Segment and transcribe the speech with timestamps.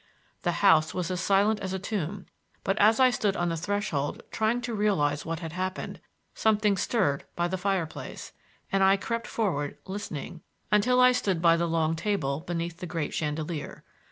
[0.41, 2.25] The house was as silent as a tomb,
[2.63, 6.01] but as I stood on the threshold trying to realize what had happened,
[6.33, 8.33] something stirred by the fireplace
[8.71, 10.41] and I crept forward, listening,
[10.71, 13.83] until I stood by the long table beneath the great chandelier.